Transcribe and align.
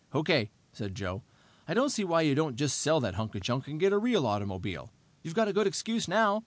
"Okay," 0.15 0.49
said 0.73 0.95
Joe. 0.95 1.21
"I 1.67 1.75
don't 1.75 1.91
see 1.91 2.03
why 2.03 2.21
you 2.21 2.33
don't 2.33 2.55
just 2.55 2.79
sell 2.81 2.99
that 3.01 3.13
hunk 3.13 3.35
of 3.35 3.41
junk 3.41 3.67
and 3.67 3.79
get 3.79 3.93
a 3.93 3.99
real 3.99 4.25
automobile. 4.25 4.91
You've 5.21 5.35
got 5.35 5.47
a 5.47 5.53
good 5.53 5.67
excuse 5.67 6.07
now. 6.07 6.39